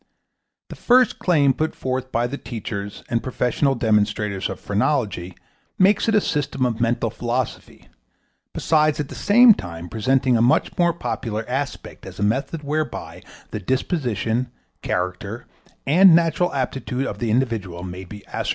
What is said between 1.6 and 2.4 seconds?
forth by the